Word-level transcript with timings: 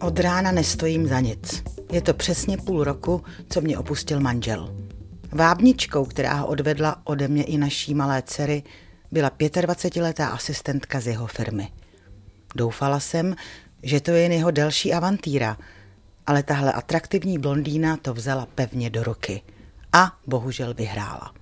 Od 0.00 0.18
rána 0.18 0.52
nestojím 0.52 1.06
za 1.06 1.20
nic. 1.20 1.62
Je 1.92 2.00
to 2.00 2.14
přesně 2.14 2.56
půl 2.56 2.84
roku, 2.84 3.22
co 3.48 3.60
mě 3.60 3.78
opustil 3.78 4.20
manžel. 4.20 4.74
Vábničkou, 5.32 6.04
která 6.04 6.34
ho 6.34 6.46
odvedla 6.46 7.00
ode 7.04 7.28
mě 7.28 7.44
i 7.44 7.58
naší 7.58 7.94
malé 7.94 8.22
dcery, 8.22 8.62
byla 9.12 9.30
25-letá 9.30 10.32
asistentka 10.32 11.00
z 11.00 11.06
jeho 11.06 11.26
firmy. 11.26 11.68
Doufala 12.54 13.00
jsem, 13.00 13.36
že 13.82 14.00
to 14.00 14.10
je 14.10 14.22
jen 14.22 14.32
jeho 14.32 14.50
delší 14.50 14.92
avantýra, 14.92 15.56
ale 16.26 16.42
tahle 16.42 16.72
atraktivní 16.72 17.38
blondýna 17.38 17.96
to 17.96 18.14
vzala 18.14 18.46
pevně 18.54 18.90
do 18.90 19.04
ruky. 19.04 19.42
A 19.92 20.12
bohužel 20.26 20.74
vyhrála. 20.74 21.34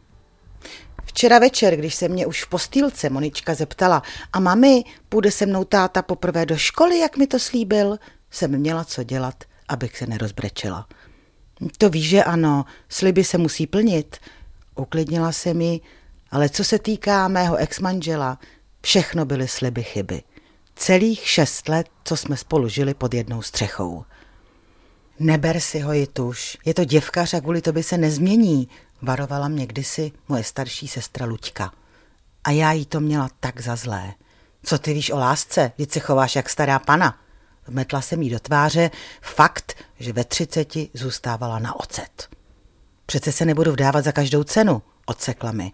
Včera 1.04 1.38
večer, 1.38 1.77
když 1.77 1.95
se 1.95 2.09
mě 2.09 2.27
už 2.27 2.45
v 2.45 2.48
postýlce 2.48 3.10
Monička 3.10 3.54
zeptala, 3.54 4.02
a 4.32 4.40
mami, 4.40 4.84
půjde 5.09 5.30
se 5.30 5.46
mnou 5.46 5.65
táta 5.65 6.02
poprvé 6.02 6.46
do 6.46 6.56
školy, 6.56 6.98
jak 6.98 7.16
mi 7.16 7.27
to 7.27 7.38
slíbil, 7.38 7.98
jsem 8.30 8.59
měla 8.59 8.84
co 8.84 9.02
dělat, 9.02 9.45
abych 9.68 9.96
se 9.96 10.06
nerozbrečela. 10.06 10.87
To 11.78 11.91
víš, 11.91 12.09
že 12.09 12.24
ano, 12.24 12.64
sliby 12.88 13.24
se 13.24 13.38
musí 13.38 13.66
plnit. 13.66 14.16
Uklidnila 14.74 15.32
se 15.32 15.54
mi, 15.54 15.80
ale 16.30 16.48
co 16.48 16.64
se 16.64 16.78
týká 16.78 17.28
mého 17.28 17.56
exmanžela, 17.56 18.38
všechno 18.82 19.24
byly 19.24 19.48
sliby 19.48 19.82
chyby. 19.82 20.23
Celých 20.74 21.29
šest 21.29 21.68
let, 21.68 21.87
co 22.04 22.16
jsme 22.16 22.37
spolu 22.37 22.68
žili 22.68 22.95
pod 22.95 23.15
jednou 23.15 23.43
střechou. 23.43 24.04
Neber 25.21 25.60
si 25.60 25.80
ho, 25.80 25.93
Jituš, 25.93 26.59
je 26.65 26.74
to 26.74 26.84
děvkař 26.84 27.34
a 27.34 27.40
kvůli 27.40 27.62
tobě 27.62 27.82
se 27.82 27.99
nezmění, 27.99 28.68
varovala 29.02 29.49
mě 29.49 29.66
kdysi 29.66 30.12
moje 30.29 30.45
starší 30.45 30.88
sestra 30.88 31.26
Luďka. 31.26 31.73
A 32.45 32.51
já 32.51 32.73
jí 32.73 32.87
to 32.87 33.01
měla 33.01 33.30
tak 33.40 33.60
za 33.60 33.76
zlé. 33.76 34.15
Co 34.62 34.79
ty 34.79 34.95
víš 34.95 35.10
o 35.10 35.18
lásce, 35.18 35.73
když 35.76 35.88
se 35.93 36.01
chováš 36.01 36.37
jak 36.37 36.51
stará 36.51 36.79
pana? 36.79 37.18
Vmetla 37.69 38.01
jsem 38.01 38.23
jí 38.23 38.30
do 38.30 38.38
tváře 38.38 38.91
fakt, 39.21 39.74
že 39.99 40.13
ve 40.13 40.24
třiceti 40.24 40.91
zůstávala 40.95 41.59
na 41.59 41.80
ocet. 41.80 42.29
Přece 43.07 43.33
se 43.33 43.45
nebudu 43.45 43.73
vdávat 43.73 44.05
za 44.05 44.13
každou 44.13 44.45
cenu, 44.45 44.83
odsekla 45.07 45.52
mi. 45.52 45.73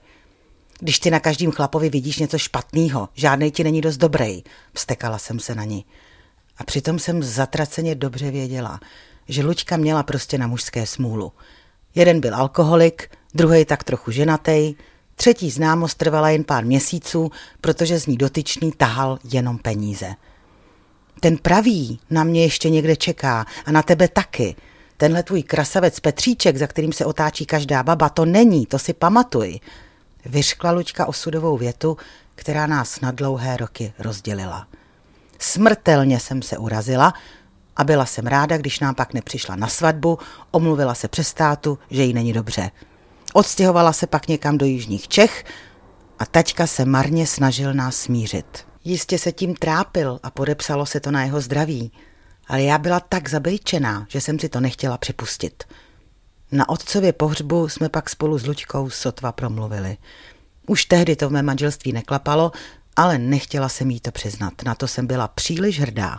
Když 0.80 0.98
ty 0.98 1.10
na 1.10 1.20
každým 1.20 1.50
chlapovi 1.50 1.90
vidíš 1.90 2.18
něco 2.18 2.38
špatného, 2.38 3.08
žádnej 3.14 3.50
ti 3.50 3.64
není 3.64 3.80
dost 3.80 3.96
dobrý, 3.96 4.42
vstekala 4.72 5.18
jsem 5.18 5.40
se 5.40 5.54
na 5.54 5.64
ní. 5.64 5.84
A 6.58 6.64
přitom 6.64 6.98
jsem 6.98 7.22
zatraceně 7.22 7.94
dobře 7.94 8.30
věděla, 8.30 8.80
že 9.28 9.44
Luďka 9.44 9.76
měla 9.76 10.02
prostě 10.02 10.38
na 10.38 10.46
mužské 10.46 10.86
smůlu. 10.86 11.32
Jeden 11.94 12.20
byl 12.20 12.34
alkoholik, 12.34 13.10
druhý 13.34 13.64
tak 13.64 13.84
trochu 13.84 14.10
ženatý, 14.10 14.74
třetí 15.14 15.50
známost 15.50 15.98
trvala 15.98 16.30
jen 16.30 16.44
pár 16.44 16.64
měsíců, 16.64 17.30
protože 17.60 18.00
z 18.00 18.06
ní 18.06 18.16
dotyčný 18.16 18.72
tahal 18.72 19.18
jenom 19.24 19.58
peníze. 19.58 20.14
Ten 21.20 21.38
pravý 21.38 22.00
na 22.10 22.24
mě 22.24 22.42
ještě 22.42 22.70
někde 22.70 22.96
čeká 22.96 23.46
a 23.66 23.72
na 23.72 23.82
tebe 23.82 24.08
taky. 24.08 24.56
Tenhle 24.96 25.22
tvůj 25.22 25.42
krasavec 25.42 26.00
Petříček, 26.00 26.56
za 26.56 26.66
kterým 26.66 26.92
se 26.92 27.04
otáčí 27.04 27.46
každá 27.46 27.82
baba, 27.82 28.08
to 28.08 28.24
není, 28.24 28.66
to 28.66 28.78
si 28.78 28.92
pamatuj. 28.92 29.60
Vyřkla 30.26 30.70
Luďka 30.70 31.06
osudovou 31.06 31.56
větu, 31.56 31.96
která 32.34 32.66
nás 32.66 33.00
na 33.00 33.10
dlouhé 33.10 33.56
roky 33.56 33.92
rozdělila. 33.98 34.66
Smrtelně 35.38 36.20
jsem 36.20 36.42
se 36.42 36.58
urazila 36.58 37.14
a 37.76 37.84
byla 37.84 38.06
jsem 38.06 38.26
ráda, 38.26 38.56
když 38.56 38.80
nám 38.80 38.94
pak 38.94 39.14
nepřišla 39.14 39.56
na 39.56 39.68
svatbu, 39.68 40.18
omluvila 40.50 40.94
se 40.94 41.08
přes 41.08 41.28
státu, 41.28 41.78
že 41.90 42.02
jí 42.02 42.12
není 42.12 42.32
dobře. 42.32 42.70
Odstěhovala 43.32 43.92
se 43.92 44.06
pak 44.06 44.28
někam 44.28 44.58
do 44.58 44.66
jižních 44.66 45.08
Čech 45.08 45.44
a 46.18 46.26
taťka 46.26 46.66
se 46.66 46.84
marně 46.84 47.26
snažil 47.26 47.74
nás 47.74 47.96
smířit. 47.96 48.66
Jistě 48.84 49.18
se 49.18 49.32
tím 49.32 49.54
trápil 49.54 50.20
a 50.22 50.30
podepsalo 50.30 50.86
se 50.86 51.00
to 51.00 51.10
na 51.10 51.24
jeho 51.24 51.40
zdraví, 51.40 51.92
ale 52.46 52.62
já 52.62 52.78
byla 52.78 53.00
tak 53.00 53.28
zabejčená, 53.28 54.06
že 54.08 54.20
jsem 54.20 54.38
si 54.38 54.48
to 54.48 54.60
nechtěla 54.60 54.98
připustit. 54.98 55.64
Na 56.52 56.68
otcově 56.68 57.12
pohřbu 57.12 57.68
jsme 57.68 57.88
pak 57.88 58.10
spolu 58.10 58.38
s 58.38 58.46
Luďkou 58.46 58.90
sotva 58.90 59.32
promluvili. 59.32 59.96
Už 60.66 60.84
tehdy 60.84 61.16
to 61.16 61.28
v 61.28 61.32
mém 61.32 61.44
manželství 61.44 61.92
neklapalo, 61.92 62.52
ale 62.96 63.18
nechtěla 63.18 63.68
jsem 63.68 63.90
jí 63.90 64.00
to 64.00 64.12
přiznat. 64.12 64.52
Na 64.64 64.74
to 64.74 64.88
jsem 64.88 65.06
byla 65.06 65.28
příliš 65.28 65.80
hrdá. 65.80 66.18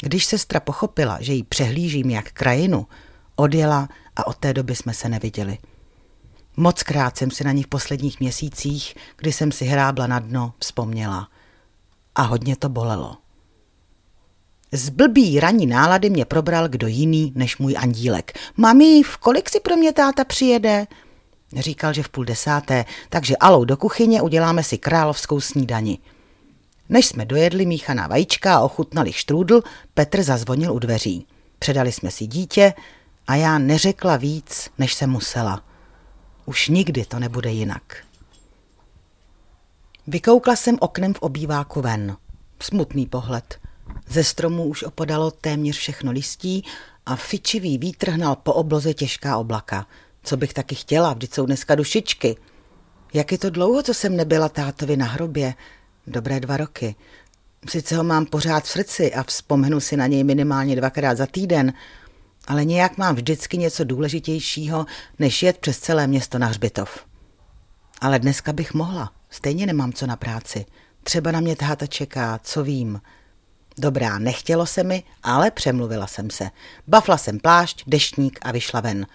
Když 0.00 0.24
sestra 0.24 0.60
pochopila, 0.60 1.18
že 1.20 1.32
jí 1.32 1.42
přehlížím 1.42 2.10
jak 2.10 2.32
krajinu, 2.32 2.86
odjela 3.36 3.88
a 4.16 4.26
od 4.26 4.36
té 4.36 4.54
doby 4.54 4.76
jsme 4.76 4.94
se 4.94 5.08
neviděli. 5.08 5.58
Moc 6.56 6.82
krát 6.82 7.16
jsem 7.16 7.30
si 7.30 7.44
na 7.44 7.52
ní 7.52 7.62
v 7.62 7.68
posledních 7.68 8.20
měsících, 8.20 8.94
kdy 9.16 9.32
jsem 9.32 9.52
si 9.52 9.64
hrábla 9.64 10.06
na 10.06 10.18
dno, 10.18 10.54
vzpomněla. 10.58 11.28
A 12.14 12.22
hodně 12.22 12.56
to 12.56 12.68
bolelo. 12.68 13.16
Z 14.72 14.88
blbý 14.88 15.40
ranní 15.40 15.66
nálady 15.66 16.10
mě 16.10 16.24
probral 16.24 16.68
kdo 16.68 16.86
jiný 16.86 17.32
než 17.36 17.58
můj 17.58 17.76
andílek. 17.78 18.38
Mami, 18.56 19.02
v 19.02 19.16
kolik 19.16 19.50
si 19.50 19.60
pro 19.60 19.76
mě 19.76 19.92
táta 19.92 20.24
přijede? 20.24 20.86
Říkal, 21.56 21.92
že 21.92 22.02
v 22.02 22.08
půl 22.08 22.24
desáté, 22.24 22.84
takže 23.08 23.36
alou 23.36 23.64
do 23.64 23.76
kuchyně 23.76 24.22
uděláme 24.22 24.62
si 24.62 24.78
královskou 24.78 25.40
snídani. 25.40 25.98
Než 26.88 27.06
jsme 27.06 27.24
dojedli 27.24 27.66
míchaná 27.66 28.06
vajíčka 28.06 28.56
a 28.56 28.60
ochutnali 28.60 29.12
štrůdl, 29.12 29.62
Petr 29.94 30.22
zazvonil 30.22 30.72
u 30.72 30.78
dveří. 30.78 31.26
Předali 31.58 31.92
jsme 31.92 32.10
si 32.10 32.26
dítě 32.26 32.72
a 33.26 33.34
já 33.34 33.58
neřekla 33.58 34.16
víc, 34.16 34.70
než 34.78 34.94
se 34.94 35.06
musela. 35.06 35.62
Už 36.46 36.68
nikdy 36.68 37.04
to 37.04 37.18
nebude 37.18 37.50
jinak. 37.50 37.96
Vykoukla 40.06 40.56
jsem 40.56 40.76
oknem 40.80 41.14
v 41.14 41.18
obýváku 41.18 41.80
ven. 41.80 42.16
Smutný 42.62 43.06
pohled. 43.06 43.58
Ze 44.08 44.24
stromů 44.24 44.64
už 44.64 44.82
opodalo 44.82 45.30
téměř 45.30 45.76
všechno 45.76 46.12
listí 46.12 46.64
a 47.06 47.16
fičivý 47.16 47.78
vítr 47.78 48.10
hnal 48.10 48.36
po 48.36 48.52
obloze 48.52 48.94
těžká 48.94 49.36
oblaka. 49.36 49.86
Co 50.22 50.36
bych 50.36 50.54
taky 50.54 50.74
chtěla, 50.74 51.12
vždyť 51.12 51.34
jsou 51.34 51.46
dneska 51.46 51.74
dušičky. 51.74 52.36
Jak 53.14 53.32
je 53.32 53.38
to 53.38 53.50
dlouho, 53.50 53.82
co 53.82 53.94
jsem 53.94 54.16
nebyla 54.16 54.48
tátovi 54.48 54.96
na 54.96 55.06
hrobě? 55.06 55.54
Dobré 56.06 56.40
dva 56.40 56.56
roky. 56.56 56.94
Sice 57.68 57.96
ho 57.96 58.04
mám 58.04 58.26
pořád 58.26 58.64
v 58.64 58.68
srdci 58.68 59.14
a 59.14 59.22
vzpomenu 59.22 59.80
si 59.80 59.96
na 59.96 60.06
něj 60.06 60.24
minimálně 60.24 60.76
dvakrát 60.76 61.16
za 61.16 61.26
týden, 61.26 61.72
ale 62.46 62.64
nějak 62.64 62.98
mám 62.98 63.14
vždycky 63.14 63.58
něco 63.58 63.84
důležitějšího, 63.84 64.86
než 65.18 65.42
jet 65.42 65.58
přes 65.58 65.78
celé 65.78 66.06
město 66.06 66.38
na 66.38 66.46
hřbitov. 66.46 67.04
Ale 68.00 68.18
dneska 68.18 68.52
bych 68.52 68.74
mohla. 68.74 69.12
Stejně 69.34 69.66
nemám 69.66 69.92
co 69.92 70.06
na 70.06 70.16
práci. 70.16 70.66
Třeba 71.02 71.32
na 71.32 71.40
mě 71.40 71.56
táta 71.56 71.86
čeká, 71.86 72.40
co 72.42 72.64
vím. 72.64 73.00
Dobrá, 73.78 74.18
nechtělo 74.18 74.66
se 74.66 74.84
mi, 74.84 75.02
ale 75.22 75.50
přemluvila 75.50 76.06
jsem 76.06 76.30
se. 76.30 76.50
Bafla 76.86 77.16
jsem 77.16 77.38
plášť, 77.38 77.82
deštník 77.86 78.38
a 78.42 78.52
vyšla 78.52 78.80
ven. 78.80 79.06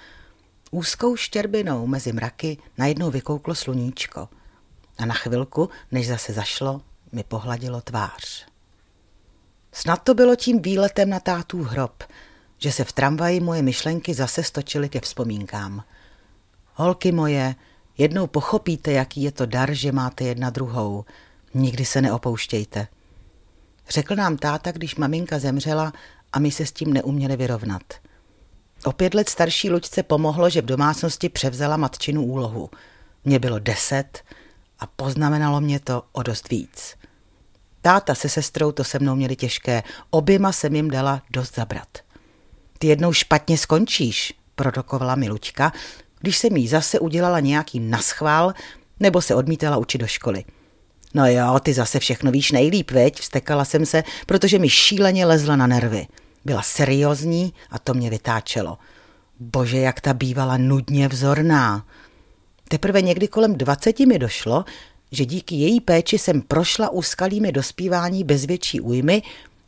Úzkou 0.71 1.15
štěrbinou 1.15 1.87
mezi 1.87 2.13
mraky 2.13 2.57
najednou 2.77 3.11
vykouklo 3.11 3.55
sluníčko. 3.55 4.29
A 4.97 5.05
na 5.05 5.13
chvilku, 5.13 5.69
než 5.91 6.07
zase 6.07 6.33
zašlo, 6.33 6.81
mi 7.11 7.23
pohladilo 7.23 7.81
tvář. 7.81 8.45
Snad 9.71 10.03
to 10.03 10.13
bylo 10.13 10.35
tím 10.35 10.61
výletem 10.61 11.09
na 11.09 11.19
tátův 11.19 11.67
hrob, 11.67 12.03
že 12.57 12.71
se 12.71 12.83
v 12.83 12.91
tramvaji 12.91 13.39
moje 13.39 13.61
myšlenky 13.61 14.13
zase 14.13 14.43
stočily 14.43 14.89
ke 14.89 14.99
vzpomínkám. 14.99 15.83
Holky 16.73 17.11
moje, 17.11 17.55
jednou 17.99 18.27
pochopíte, 18.27 18.91
jaký 18.91 19.23
je 19.23 19.31
to 19.31 19.45
dar, 19.45 19.73
že 19.73 19.91
máte 19.91 20.23
jedna 20.23 20.49
druhou. 20.49 21.05
Nikdy 21.53 21.85
se 21.85 22.01
neopouštějte. 22.01 22.87
Řekl 23.89 24.15
nám 24.15 24.37
táta, 24.37 24.71
když 24.71 24.95
maminka 24.95 25.39
zemřela 25.39 25.93
a 26.33 26.39
my 26.39 26.51
se 26.51 26.65
s 26.65 26.71
tím 26.71 26.93
neuměli 26.93 27.35
vyrovnat. 27.35 27.83
O 28.83 28.91
pět 28.91 29.13
let 29.13 29.29
starší 29.29 29.69
Luďce 29.69 30.03
pomohlo, 30.03 30.49
že 30.49 30.61
v 30.61 30.65
domácnosti 30.65 31.29
převzala 31.29 31.77
matčinu 31.77 32.25
úlohu. 32.25 32.69
Mně 33.25 33.39
bylo 33.39 33.59
deset 33.59 34.23
a 34.79 34.87
poznamenalo 34.87 35.61
mě 35.61 35.79
to 35.79 36.03
o 36.11 36.23
dost 36.23 36.49
víc. 36.49 36.95
Táta 37.81 38.15
se 38.15 38.29
sestrou 38.29 38.71
to 38.71 38.83
se 38.83 38.99
mnou 38.99 39.15
měli 39.15 39.35
těžké, 39.35 39.83
oběma 40.09 40.51
jsem 40.51 40.75
jim 40.75 40.89
dala 40.89 41.21
dost 41.29 41.55
zabrat. 41.55 41.97
Ty 42.77 42.87
jednou 42.87 43.13
špatně 43.13 43.57
skončíš, 43.57 44.33
prorokovala 44.55 45.15
mi 45.15 45.29
Luďka, 45.29 45.71
když 46.19 46.37
jsem 46.37 46.57
jí 46.57 46.67
zase 46.67 46.99
udělala 46.99 47.39
nějaký 47.39 47.79
naschvál 47.79 48.53
nebo 48.99 49.21
se 49.21 49.35
odmítala 49.35 49.77
učit 49.77 49.97
do 49.97 50.07
školy. 50.07 50.43
No 51.13 51.27
jo, 51.27 51.59
ty 51.59 51.73
zase 51.73 51.99
všechno 51.99 52.31
víš 52.31 52.51
nejlíp, 52.51 52.91
veď, 52.91 53.19
vstekala 53.19 53.65
jsem 53.65 53.85
se, 53.85 54.03
protože 54.25 54.59
mi 54.59 54.69
šíleně 54.69 55.25
lezla 55.25 55.55
na 55.55 55.67
nervy. 55.67 56.07
Byla 56.45 56.61
seriózní 56.61 57.53
a 57.71 57.79
to 57.79 57.93
mě 57.93 58.09
vytáčelo. 58.09 58.77
Bože, 59.39 59.77
jak 59.77 60.01
ta 60.01 60.13
bývala 60.13 60.57
nudně 60.57 61.07
vzorná. 61.07 61.85
Teprve 62.67 63.01
někdy 63.01 63.27
kolem 63.27 63.55
dvaceti 63.55 64.05
mi 64.05 64.19
došlo, 64.19 64.65
že 65.11 65.25
díky 65.25 65.55
její 65.55 65.81
péči 65.81 66.17
jsem 66.17 66.41
prošla 66.41 66.89
úskalými 66.89 67.51
dospívání 67.51 68.23
bez 68.23 68.45
větší 68.45 68.81
újmy 68.81 69.21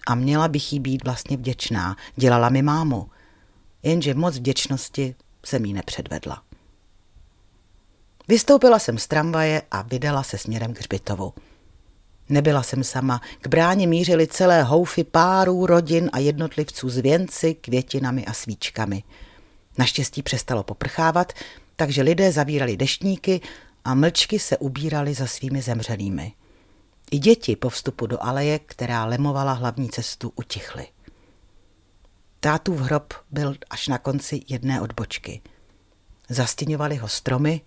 a 0.07 0.15
měla 0.15 0.47
bych 0.47 0.73
jí 0.73 0.79
být 0.79 1.03
vlastně 1.03 1.37
vděčná. 1.37 1.95
Dělala 2.15 2.49
mi 2.49 2.61
mámu. 2.61 3.09
Jenže 3.83 4.13
moc 4.13 4.37
vděčnosti 4.37 5.15
jsem 5.45 5.65
jí 5.65 5.73
nepředvedla. 5.73 6.43
Vystoupila 8.27 8.79
jsem 8.79 8.97
z 8.97 9.07
tramvaje 9.07 9.61
a 9.71 9.81
vydala 9.81 10.23
se 10.23 10.37
směrem 10.37 10.73
k 10.73 10.79
hřbitovu. 10.79 11.33
Nebyla 12.29 12.63
jsem 12.63 12.83
sama. 12.83 13.21
K 13.41 13.47
bráně 13.47 13.87
mířily 13.87 14.27
celé 14.27 14.63
houfy 14.63 15.03
párů, 15.03 15.65
rodin 15.65 16.09
a 16.13 16.19
jednotlivců 16.19 16.89
s 16.89 16.97
věnci, 16.97 17.53
květinami 17.53 18.25
a 18.25 18.33
svíčkami. 18.33 19.03
Naštěstí 19.77 20.23
přestalo 20.23 20.63
poprchávat, 20.63 21.33
takže 21.75 22.01
lidé 22.01 22.31
zavírali 22.31 22.77
deštníky 22.77 23.41
a 23.85 23.93
mlčky 23.93 24.39
se 24.39 24.57
ubírali 24.57 25.13
za 25.13 25.27
svými 25.27 25.61
zemřelými. 25.61 26.33
I 27.11 27.19
děti 27.19 27.55
po 27.55 27.69
vstupu 27.69 28.07
do 28.07 28.23
aleje, 28.23 28.59
která 28.59 29.05
lemovala 29.05 29.53
hlavní 29.53 29.89
cestu, 29.89 30.31
utichly. 30.35 30.87
Tátův 32.43 32.79
hrob 32.79 33.13
byl 33.31 33.55
až 33.69 33.87
na 33.87 33.97
konci 33.97 34.41
jedné 34.47 34.81
odbočky. 34.81 35.41
Zastěňovali 36.29 36.95
ho 36.95 37.07
stromy, 37.07 37.61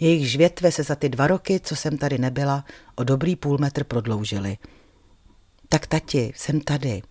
jejich 0.00 0.36
větve 0.36 0.72
se 0.72 0.82
za 0.82 0.94
ty 0.94 1.08
dva 1.08 1.26
roky, 1.26 1.60
co 1.60 1.76
jsem 1.76 1.98
tady 1.98 2.18
nebyla, 2.18 2.64
o 2.94 3.04
dobrý 3.04 3.36
půl 3.36 3.58
metr 3.58 3.84
prodloužily. 3.84 4.58
Tak 5.68 5.86
tati, 5.86 6.32
jsem 6.36 6.60
tady. 6.60 7.02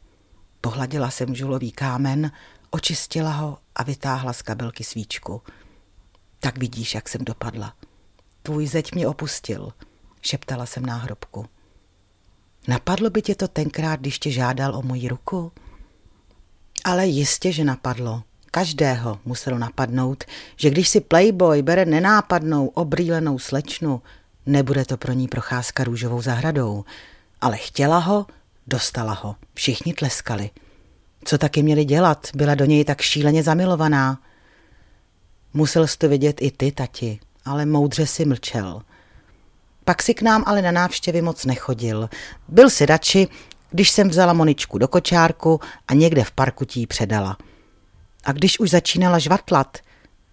Pohladila 0.62 1.10
jsem 1.10 1.36
žulový 1.36 1.72
kámen, 1.72 2.32
očistila 2.70 3.32
ho 3.32 3.58
a 3.76 3.84
vytáhla 3.84 4.34
z 4.34 4.42
kabelky 4.42 4.84
svíčku. 4.84 5.42
Tak 6.40 6.58
vidíš, 6.58 6.96
jak 6.96 7.10
jsem 7.10 7.26
dopadla. 7.26 7.76
Tvůj 8.44 8.68
zeď 8.68 8.96
mě 8.96 9.08
opustil, 9.08 9.74
šeptala 10.22 10.66
jsem 10.66 10.86
náhrobku. 10.86 11.46
Napadlo 12.68 13.10
by 13.10 13.22
tě 13.22 13.36
to 13.36 13.48
tenkrát, 13.48 14.00
když 14.00 14.20
tě 14.20 14.32
žádal 14.32 14.76
o 14.76 14.82
moji 14.82 15.08
ruku? 15.08 15.52
Ale 16.84 17.08
jistě, 17.08 17.52
že 17.52 17.64
napadlo. 17.64 18.24
Každého 18.52 19.20
muselo 19.26 19.58
napadnout, 19.58 20.24
že 20.56 20.70
když 20.70 20.90
si 20.90 21.02
playboy 21.02 21.62
bere 21.62 21.86
nenápadnou, 21.86 22.68
obrýlenou 22.68 23.40
slečnu, 23.40 24.02
nebude 24.46 24.86
to 24.86 24.98
pro 24.98 25.14
ní 25.14 25.28
procházka 25.28 25.84
růžovou 25.84 26.22
zahradou. 26.22 26.86
Ale 27.42 27.58
chtěla 27.58 27.98
ho, 27.98 28.26
dostala 28.68 29.14
ho. 29.14 29.36
Všichni 29.54 29.94
tleskali. 29.94 30.50
Co 31.26 31.38
taky 31.38 31.64
měli 31.64 31.86
dělat? 31.86 32.28
Byla 32.36 32.56
do 32.56 32.66
něj 32.66 32.86
tak 32.86 33.02
šíleně 33.02 33.44
zamilovaná. 33.44 34.20
Musel 35.54 35.88
jsi 35.88 35.98
to 35.98 36.10
vidět 36.10 36.42
i 36.42 36.52
ty, 36.52 36.72
tati, 36.72 37.20
ale 37.46 37.66
moudře 37.66 38.08
si 38.08 38.26
mlčel. 38.26 38.82
Pak 39.86 40.02
si 40.02 40.14
k 40.14 40.22
nám 40.22 40.44
ale 40.48 40.62
na 40.62 40.72
návštěvy 40.72 41.22
moc 41.22 41.46
nechodil. 41.46 42.10
Byl 42.48 42.70
si 42.70 42.86
radši, 42.86 43.28
když 43.74 43.92
jsem 43.92 44.10
vzala 44.10 44.34
Moničku 44.34 44.78
do 44.78 44.88
kočárku 44.88 45.60
a 45.88 45.94
někde 45.94 46.24
v 46.24 46.32
parku 46.32 46.66
tí 46.66 46.88
předala. 46.88 47.38
A 48.24 48.32
když 48.32 48.60
už 48.60 48.70
začínala 48.70 49.20
žvatlat, 49.20 49.78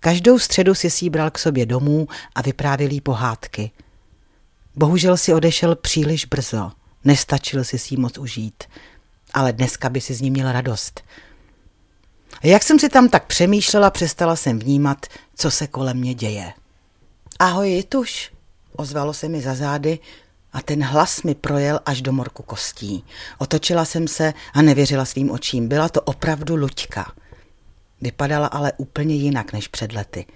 každou 0.01 0.39
středu 0.39 0.75
si 0.75 0.91
si 0.91 1.11
bral 1.11 1.31
k 1.31 1.39
sobě 1.39 1.67
domů 1.67 2.09
a 2.35 2.43
vyprávěl 2.43 2.91
jí 2.91 3.01
pohádky. 3.01 3.71
Bohužel 4.77 5.17
si 5.17 5.35
odešel 5.35 5.77
příliš 5.77 6.25
brzo, 6.25 6.73
nestačil 7.05 7.65
si 7.65 7.79
si 7.79 7.97
moc 7.97 8.19
užít, 8.19 8.65
ale 9.35 9.53
dneska 9.53 9.89
by 9.89 10.01
si 10.01 10.15
z 10.15 10.21
ní 10.21 10.31
měl 10.31 10.53
radost. 10.53 11.01
A 12.43 12.47
jak 12.47 12.63
jsem 12.63 12.79
si 12.79 12.89
tam 12.89 13.09
tak 13.09 13.27
přemýšlela, 13.27 13.91
přestala 13.91 14.37
jsem 14.37 14.59
vnímat, 14.59 15.07
co 15.35 15.51
se 15.51 15.67
kolem 15.67 15.97
mě 15.97 16.15
děje. 16.15 16.53
Ahoj, 17.39 17.71
Jituš, 17.71 18.33
ozvalo 18.77 19.13
se 19.13 19.29
mi 19.29 19.41
za 19.41 19.55
zády 19.55 19.99
a 20.53 20.63
ten 20.63 20.85
hlas 20.85 21.23
mi 21.23 21.35
projel 21.35 21.81
až 21.87 22.03
do 22.03 22.13
morku 22.13 22.43
kostí. 22.43 23.05
Otočila 23.39 23.85
jsem 23.85 24.09
se 24.09 24.35
a 24.55 24.63
nevěřila 24.63 25.05
svým 25.05 25.31
očím. 25.31 25.69
Byla 25.69 25.89
to 25.89 26.01
opravdu 26.01 26.57
Luďka. 26.57 27.13
Vypadala 28.01 28.47
ale 28.47 28.73
úplně 28.77 29.15
jinak 29.15 29.53
než 29.53 29.69
před 29.69 29.93
lety. 29.93 30.27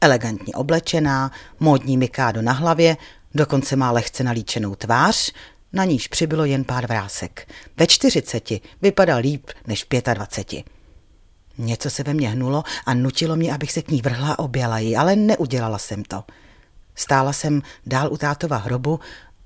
Elegantně 0.00 0.54
oblečená, 0.54 1.32
módní 1.60 1.96
mikádo 1.96 2.42
na 2.42 2.52
hlavě, 2.52 2.96
dokonce 3.34 3.76
má 3.76 3.90
lehce 3.90 4.24
nalíčenou 4.24 4.74
tvář, 4.74 5.32
na 5.72 5.84
níž 5.84 6.08
přibylo 6.08 6.44
jen 6.44 6.64
pár 6.64 6.86
vrásek. 6.86 7.48
Ve 7.76 7.86
čtyřiceti 7.86 8.60
vypadal 8.82 9.20
líp 9.20 9.50
než 9.66 9.84
v 9.84 9.86
pětadvaceti. 9.86 10.64
Něco 11.58 11.90
se 11.90 12.02
ve 12.02 12.14
mně 12.14 12.28
hnulo 12.28 12.64
a 12.86 12.94
nutilo 12.94 13.36
mě, 13.36 13.54
abych 13.54 13.72
se 13.72 13.82
k 13.82 13.90
ní 13.90 14.02
vrhla 14.02 14.32
a 14.32 14.38
objala 14.38 14.78
ji, 14.78 14.96
ale 14.96 15.16
neudělala 15.16 15.78
jsem 15.78 16.02
to. 16.04 16.24
Stála 16.94 17.32
jsem 17.32 17.62
dál 17.86 18.12
u 18.12 18.16
tátova 18.16 18.56
hrobu 18.56 19.00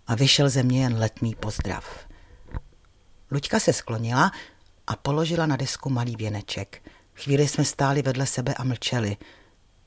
a 0.06 0.14
vyšel 0.14 0.48
ze 0.48 0.62
mě 0.62 0.82
jen 0.82 0.96
letmý 0.98 1.34
pozdrav. 1.34 2.06
Luďka 3.30 3.60
se 3.60 3.72
sklonila 3.72 4.32
a 4.86 4.96
položila 4.96 5.46
na 5.46 5.56
desku 5.56 5.90
malý 5.90 6.16
věneček. 6.16 6.90
Chvíli 7.14 7.48
jsme 7.48 7.64
stáli 7.64 8.02
vedle 8.02 8.26
sebe 8.26 8.54
a 8.54 8.64
mlčeli. 8.64 9.16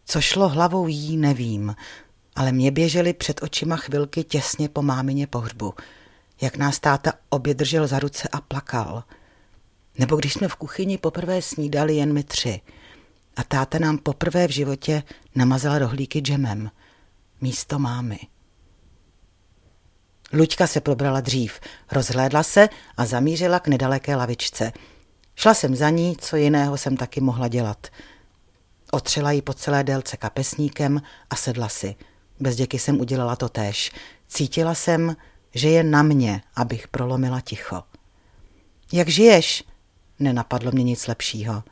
Co 0.06 0.21
šlo 0.21 0.50
hlavou 0.50 0.88
jí, 0.88 1.17
nevím, 1.17 1.75
ale 2.35 2.51
mě 2.51 2.71
běžely 2.71 3.13
před 3.13 3.44
očima 3.44 3.75
chvilky 3.75 4.23
těsně 4.23 4.69
po 4.69 4.81
mámině 4.81 5.27
pohřbu, 5.27 5.73
jak 6.41 6.57
nás 6.57 6.79
táta 6.79 7.13
obě 7.29 7.53
držel 7.53 7.88
za 7.88 8.00
ruce 8.00 8.27
a 8.31 8.41
plakal. 8.41 9.03
Nebo 9.97 10.15
když 10.15 10.33
jsme 10.33 10.47
v 10.47 10.56
kuchyni 10.56 10.97
poprvé 10.97 11.41
snídali 11.41 11.95
jen 11.95 12.13
my 12.13 12.23
tři 12.23 12.62
a 13.35 13.44
táta 13.44 13.79
nám 13.79 13.97
poprvé 13.97 14.47
v 14.47 14.51
životě 14.51 15.03
namazal 15.35 15.79
rohlíky 15.79 16.19
džemem 16.19 16.71
místo 17.41 17.79
mámy. 17.79 18.19
Luďka 20.35 20.67
se 20.67 20.81
probrala 20.81 21.21
dřív, 21.21 21.59
rozhlédla 21.91 22.43
se 22.43 22.69
a 22.97 23.05
zamířila 23.05 23.59
k 23.59 23.67
nedaleké 23.67 24.15
lavičce. 24.15 24.71
Šla 25.35 25.53
jsem 25.53 25.75
za 25.75 25.89
ní, 25.89 26.17
co 26.19 26.35
jiného 26.35 26.77
jsem 26.77 26.97
taky 26.97 27.21
mohla 27.21 27.47
dělat. 27.47 27.87
Otřela 28.91 29.31
ji 29.31 29.41
po 29.41 29.53
celé 29.53 29.83
délce 29.83 30.17
kapesníkem 30.17 31.01
a 31.29 31.35
sedla 31.35 31.69
si. 31.69 31.95
Bez 32.39 32.55
děky 32.55 32.79
jsem 32.79 32.99
udělala 32.99 33.35
to 33.35 33.49
též. 33.49 33.91
Cítila 34.27 34.75
jsem, 34.75 35.15
že 35.53 35.69
je 35.69 35.83
na 35.83 36.03
mě, 36.03 36.41
abych 36.55 36.88
prolomila 36.88 37.41
ticho. 37.41 37.83
Jak 38.93 39.09
žiješ? 39.09 39.63
Nenapadlo 40.19 40.71
mě 40.71 40.83
nic 40.83 41.07
lepšího. 41.07 41.63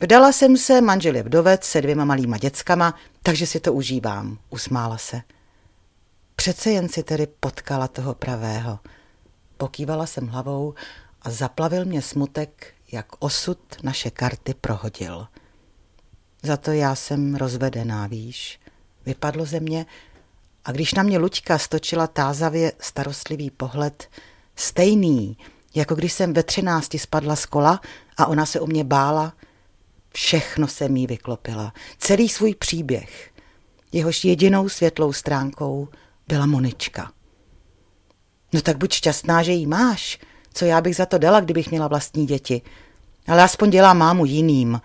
Vdala 0.00 0.32
jsem 0.32 0.56
se, 0.56 0.80
manžel 0.80 1.16
je 1.16 1.22
vdovec 1.22 1.64
se 1.64 1.82
dvěma 1.82 2.04
malýma 2.04 2.38
dětskama, 2.38 2.94
takže 3.22 3.46
si 3.46 3.60
to 3.60 3.72
užívám, 3.72 4.38
usmála 4.50 4.98
se. 4.98 5.22
Přece 6.40 6.70
jen 6.70 6.88
si 6.88 7.02
tedy 7.02 7.26
potkala 7.40 7.88
toho 7.88 8.14
pravého. 8.14 8.78
Pokývala 9.56 10.06
jsem 10.06 10.26
hlavou 10.26 10.74
a 11.22 11.30
zaplavil 11.30 11.84
mě 11.84 12.02
smutek, 12.02 12.74
jak 12.92 13.06
osud 13.18 13.58
naše 13.82 14.10
karty 14.10 14.54
prohodil. 14.54 15.26
Za 16.42 16.56
to 16.56 16.72
já 16.72 16.94
jsem 16.94 17.34
rozvedená, 17.34 18.06
víš. 18.06 18.60
Vypadlo 19.06 19.44
ze 19.44 19.60
mě 19.60 19.86
a 20.64 20.72
když 20.72 20.94
na 20.94 21.02
mě 21.02 21.18
Luďka 21.18 21.58
stočila 21.58 22.06
tázavě 22.06 22.72
starostlivý 22.78 23.50
pohled, 23.50 24.08
stejný, 24.56 25.36
jako 25.74 25.94
když 25.94 26.12
jsem 26.12 26.32
ve 26.32 26.42
třinácti 26.42 26.98
spadla 26.98 27.36
z 27.36 27.46
kola 27.46 27.80
a 28.16 28.26
ona 28.26 28.46
se 28.46 28.60
o 28.60 28.66
mě 28.66 28.84
bála, 28.84 29.32
všechno 30.14 30.68
se 30.68 30.88
mi 30.88 31.06
vyklopila. 31.06 31.72
Celý 31.98 32.28
svůj 32.28 32.54
příběh. 32.54 33.30
Jehož 33.92 34.24
jedinou 34.24 34.68
světlou 34.68 35.12
stránkou 35.12 35.88
byla 36.30 36.46
Monička. 36.46 37.12
No 38.52 38.60
tak 38.60 38.76
buď 38.76 38.92
šťastná, 38.92 39.42
že 39.42 39.52
jí 39.52 39.66
máš. 39.66 40.18
Co 40.54 40.64
já 40.64 40.80
bych 40.80 40.96
za 40.96 41.06
to 41.06 41.18
dala, 41.18 41.40
kdybych 41.40 41.70
měla 41.70 41.88
vlastní 41.88 42.26
děti. 42.26 42.62
Ale 43.26 43.42
aspoň 43.42 43.70
dělá 43.70 43.94
mámu 43.94 44.24
jiným. 44.24 44.80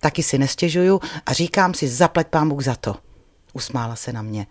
Taky 0.00 0.22
si 0.22 0.38
nestěžuju 0.38 1.00
a 1.26 1.32
říkám 1.32 1.74
si, 1.74 1.88
zaplať 1.88 2.26
Bůh 2.44 2.64
za 2.64 2.74
to. 2.74 2.96
Usmála 3.52 3.96
se 3.96 4.12
na 4.12 4.22
mě. 4.22 4.46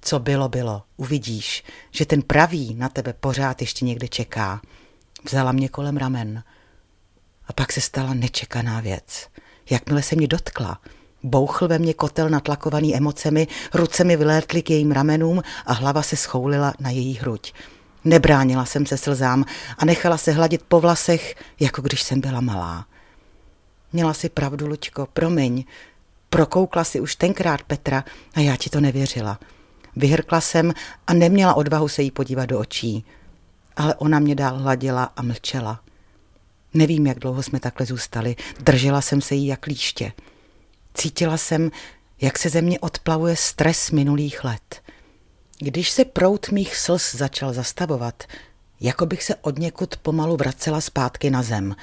Co 0.00 0.18
bylo, 0.18 0.48
bylo. 0.48 0.82
Uvidíš, 0.96 1.64
že 1.90 2.06
ten 2.06 2.22
pravý 2.22 2.74
na 2.74 2.88
tebe 2.88 3.12
pořád 3.12 3.60
ještě 3.60 3.84
někde 3.84 4.08
čeká. 4.08 4.60
Vzala 5.24 5.52
mě 5.52 5.68
kolem 5.68 5.96
ramen. 5.96 6.42
A 7.46 7.52
pak 7.52 7.72
se 7.72 7.80
stala 7.80 8.14
nečekaná 8.14 8.80
věc. 8.80 9.28
Jakmile 9.70 10.02
se 10.02 10.16
mě 10.16 10.26
dotkla, 10.26 10.80
Bouchl 11.22 11.68
ve 11.68 11.78
mně 11.78 11.94
kotel 11.94 12.28
natlakovaný 12.28 12.96
emocemi, 12.96 13.46
ruce 13.74 14.04
mi 14.04 14.16
vylétly 14.16 14.62
k 14.62 14.70
jejím 14.70 14.92
ramenům 14.92 15.42
a 15.66 15.72
hlava 15.72 16.02
se 16.02 16.16
schoulila 16.16 16.74
na 16.80 16.90
její 16.90 17.14
hruď. 17.14 17.52
Nebránila 18.04 18.64
jsem 18.64 18.86
se 18.86 18.96
slzám 18.96 19.44
a 19.78 19.84
nechala 19.84 20.18
se 20.18 20.32
hladit 20.32 20.62
po 20.68 20.80
vlasech, 20.80 21.34
jako 21.60 21.82
když 21.82 22.02
jsem 22.02 22.20
byla 22.20 22.40
malá. 22.40 22.86
Měla 23.92 24.14
si 24.14 24.28
pravdu, 24.28 24.66
Luďko, 24.66 25.08
promiň. 25.12 25.64
Prokoukla 26.30 26.84
si 26.84 27.00
už 27.00 27.16
tenkrát 27.16 27.62
Petra 27.62 28.04
a 28.34 28.40
já 28.40 28.56
ti 28.56 28.70
to 28.70 28.80
nevěřila. 28.80 29.38
Vyhrkla 29.96 30.40
jsem 30.40 30.72
a 31.06 31.14
neměla 31.14 31.54
odvahu 31.54 31.88
se 31.88 32.02
jí 32.02 32.10
podívat 32.10 32.46
do 32.46 32.58
očí. 32.58 33.04
Ale 33.76 33.94
ona 33.94 34.18
mě 34.18 34.34
dál 34.34 34.58
hladila 34.58 35.12
a 35.16 35.22
mlčela. 35.22 35.80
Nevím, 36.74 37.06
jak 37.06 37.18
dlouho 37.18 37.42
jsme 37.42 37.60
takhle 37.60 37.86
zůstali. 37.86 38.36
Držela 38.60 39.00
jsem 39.00 39.20
se 39.20 39.34
jí 39.34 39.46
jak 39.46 39.66
líště. 39.66 40.12
Cítila 40.98 41.36
jsem, 41.36 41.70
jak 42.20 42.38
se 42.38 42.48
ze 42.48 42.62
mě 42.62 42.80
odplavuje 42.80 43.36
stres 43.36 43.90
minulých 43.90 44.44
let. 44.44 44.82
Když 45.58 45.90
se 45.90 46.04
prout 46.04 46.50
mých 46.50 46.76
slz 46.76 47.14
začal 47.14 47.52
zastavovat, 47.52 48.22
jako 48.80 49.06
bych 49.06 49.22
se 49.22 49.34
od 49.34 49.58
někud 49.58 49.96
pomalu 49.96 50.36
vracela 50.36 50.80
zpátky 50.80 51.30
na 51.30 51.42
zem 51.42 51.76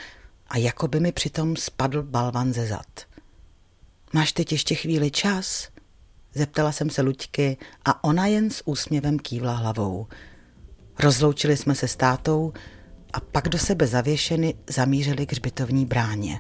a 0.48 0.58
jako 0.58 0.88
by 0.88 1.00
mi 1.00 1.12
přitom 1.12 1.56
spadl 1.56 2.04
balvan 2.04 2.54
ze 2.54 2.68
zad. 2.68 2.86
Máš 4.14 4.32
teď 4.32 4.52
ještě 4.52 4.76
chvíli 4.76 5.12
čas? 5.12 5.70
Zeptala 6.34 6.72
jsem 6.72 6.90
se 6.90 7.02
Luďky 7.02 7.58
a 7.86 8.04
ona 8.04 8.28
jen 8.28 8.50
s 8.50 8.68
úsměvem 8.68 9.20
kývla 9.20 9.54
hlavou. 9.54 10.08
Rozloučili 11.00 11.58
jsme 11.58 11.76
se 11.76 11.88
s 11.88 11.96
tátou 11.96 12.54
a 13.14 13.20
pak 13.20 13.50
do 13.50 13.58
sebe 13.58 13.88
zavěšeny 13.88 14.54
zamířili 14.70 15.26
k 15.26 15.32
hřbitovní 15.32 15.86
bráně. 15.86 16.40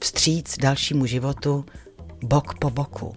Vstříc 0.00 0.58
dalšímu 0.58 1.06
životu, 1.06 1.64
bok 2.26 2.58
po 2.58 2.70
boku. 2.70 3.14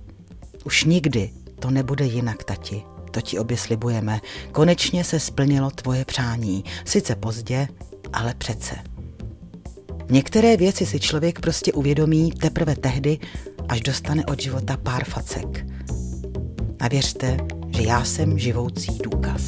Už 0.65 0.83
nikdy 0.83 1.29
to 1.59 1.71
nebude 1.71 2.05
jinak, 2.05 2.43
tati. 2.43 2.83
To 3.11 3.21
ti 3.21 3.39
obě 3.39 3.57
slibujeme. 3.57 4.21
Konečně 4.51 5.03
se 5.03 5.19
splnilo 5.19 5.71
tvoje 5.71 6.05
přání. 6.05 6.63
Sice 6.85 7.15
pozdě, 7.15 7.67
ale 8.13 8.33
přece. 8.37 8.75
Některé 10.09 10.57
věci 10.57 10.85
si 10.85 10.99
člověk 10.99 11.39
prostě 11.39 11.73
uvědomí 11.73 12.31
teprve 12.31 12.75
tehdy, 12.75 13.19
až 13.69 13.81
dostane 13.81 14.25
od 14.25 14.41
života 14.41 14.77
pár 14.77 15.03
facek. 15.03 15.65
A 16.79 16.87
věřte, 16.87 17.37
že 17.69 17.83
já 17.83 18.05
jsem 18.05 18.39
živoucí 18.39 18.97
důkaz. 19.03 19.41